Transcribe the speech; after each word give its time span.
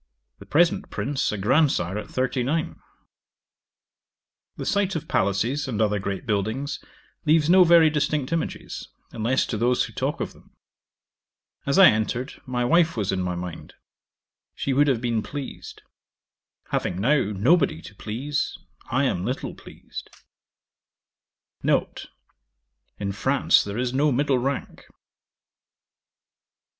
The 0.39 0.47
present 0.47 0.89
Prince 0.89 1.31
a 1.31 1.37
grandsire 1.37 1.95
at 1.95 2.09
thirty 2.09 2.41
nine. 2.41 2.79
'The 4.57 4.65
sight 4.65 4.95
of 4.95 5.07
palaces, 5.07 5.67
and 5.67 5.79
other 5.79 5.99
great 5.99 6.25
buildings, 6.25 6.83
leaves 7.23 7.51
no 7.51 7.63
very 7.63 7.91
distinct 7.91 8.33
images, 8.33 8.87
unless 9.11 9.45
to 9.45 9.57
those 9.57 9.83
who 9.83 9.93
talk 9.93 10.19
of 10.19 10.33
them. 10.33 10.55
As 11.67 11.77
I 11.77 11.85
entered, 11.91 12.41
my 12.47 12.65
wife 12.65 12.97
was 12.97 13.11
in 13.11 13.21
my 13.21 13.35
mind: 13.35 13.75
she 14.55 14.73
would 14.73 14.87
have 14.87 15.01
been 15.01 15.21
pleased. 15.21 15.83
Having 16.71 16.99
now 16.99 17.21
nobody 17.25 17.79
to 17.83 17.93
please, 17.93 18.57
I 18.89 19.03
am 19.03 19.23
little 19.23 19.53
pleased. 19.53 20.09
'N. 21.63 21.85
In 22.97 23.11
France 23.11 23.63
there 23.63 23.77
is 23.77 23.93
no 23.93 24.11
middle 24.11 24.39
rank. 24.39 24.87